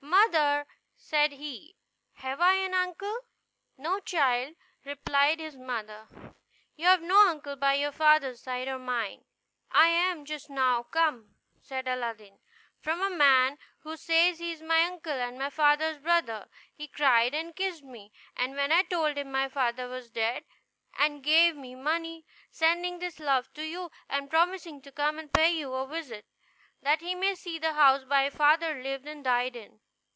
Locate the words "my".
14.61-14.83, 15.37-15.49, 19.31-19.49, 28.05-28.29